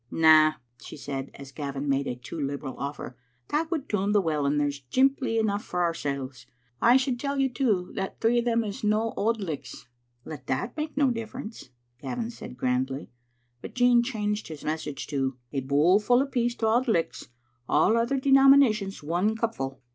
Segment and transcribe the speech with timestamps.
[0.09, 3.15] Na," she said, as Gavin made a too liberal offer,
[3.49, 6.47] "that would toom the well, and there's jimply enough for oursels.
[6.81, 9.85] I should tell you, too, that three o' them is no AuldLichts."
[10.25, 11.69] "Let that make no difference,"
[12.01, 13.11] Gavin said grandly,
[13.61, 17.27] but Jean changed his message to: "A bowlful apiece to Auld Lichts;
[17.69, 19.83] all other denominations one cupful."